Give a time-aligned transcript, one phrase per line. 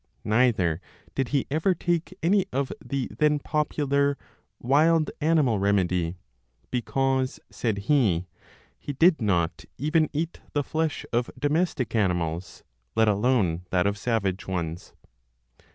[0.25, 0.81] Neither
[1.13, 4.17] did he ever take any of the then popular
[4.59, 6.15] "wild animal remedy,"
[6.71, 8.25] because, said he,
[8.79, 12.63] he did not even eat the flesh of domestic animals,
[12.95, 14.93] let alone that of savage ones.